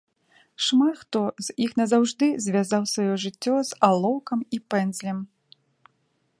Шмат 0.67 0.95
хто 1.01 1.21
з 1.47 1.55
іх 1.65 1.75
назаўжды 1.81 2.29
звязаў 2.45 2.83
сваё 2.93 3.13
жыццё 3.27 3.55
з 3.73 3.81
алоўкам 3.89 4.39
і 4.59 4.61
пэндзлем. 4.73 5.19